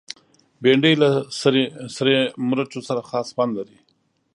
[0.61, 1.09] بېنډۍ له
[1.97, 2.17] سرې
[2.47, 3.77] مرچو سره خاص خوند لري